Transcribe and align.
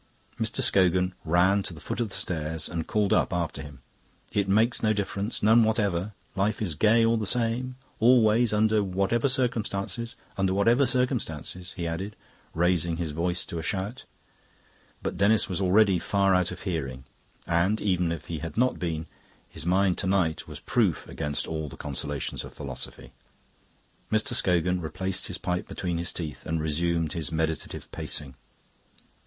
Mr. 0.39 0.63
Scogan 0.63 1.13
ran 1.23 1.61
to 1.61 1.75
the 1.75 1.79
foot 1.79 1.99
of 1.99 2.09
the 2.09 2.15
stairs 2.15 2.67
and 2.67 2.87
called 2.87 3.13
up 3.13 3.31
after 3.31 3.61
him. 3.61 3.83
"It 4.33 4.49
makes 4.49 4.81
no 4.81 4.93
difference, 4.93 5.43
none 5.43 5.63
whatever. 5.63 6.13
Life 6.35 6.59
is 6.59 6.73
gay 6.73 7.05
all 7.05 7.17
the 7.17 7.27
same, 7.27 7.75
always, 7.99 8.51
under 8.51 8.83
whatever 8.83 9.29
circumstances 9.29 10.15
under 10.39 10.55
whatever 10.55 10.87
circumstances," 10.87 11.73
he 11.73 11.85
added, 11.85 12.15
raising 12.55 12.97
his 12.97 13.11
voice 13.11 13.45
to 13.45 13.59
a 13.59 13.61
shout. 13.61 14.05
But 15.03 15.17
Denis 15.17 15.47
was 15.47 15.61
already 15.61 15.99
far 15.99 16.33
out 16.33 16.49
of 16.49 16.61
hearing, 16.61 17.03
and 17.45 17.79
even 17.79 18.11
if 18.11 18.25
he 18.25 18.39
had 18.39 18.57
not 18.57 18.79
been, 18.79 19.05
his 19.49 19.67
mind 19.67 19.99
to 19.99 20.07
night 20.07 20.47
was 20.47 20.59
proof 20.59 21.07
against 21.07 21.45
all 21.45 21.69
the 21.69 21.77
consolations 21.77 22.43
of 22.43 22.55
philosophy. 22.55 23.11
Mr. 24.11 24.33
Scogan 24.33 24.81
replaced 24.81 25.27
his 25.27 25.37
pipe 25.37 25.67
between 25.67 25.99
his 25.99 26.11
teeth 26.11 26.43
and 26.43 26.59
resumed 26.59 27.13
his 27.13 27.31
meditative 27.31 27.91
pacing. 27.91 28.33